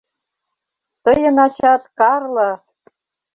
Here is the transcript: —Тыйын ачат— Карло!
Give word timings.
—Тыйын 1.03 1.37
ачат— 1.45 1.81
Карло! 1.99 2.51